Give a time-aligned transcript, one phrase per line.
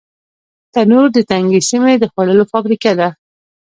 [0.73, 3.09] تنور د تنګې سیمې د خوړو فابریکه ده